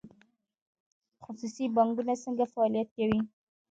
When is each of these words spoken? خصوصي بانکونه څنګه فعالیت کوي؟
خصوصي 1.23 1.65
بانکونه 1.75 2.13
څنګه 2.23 2.45
فعالیت 2.53 2.89
کوي؟ 2.97 3.19